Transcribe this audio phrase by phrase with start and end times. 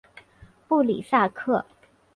[0.67, 1.63] 布里萨克。